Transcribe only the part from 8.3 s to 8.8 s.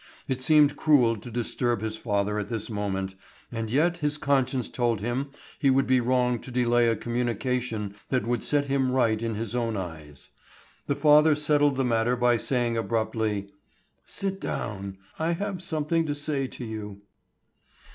set